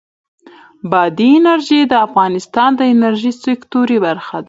[0.91, 4.39] بادي انرژي د افغانستان د انرژۍ سکتور برخه ده.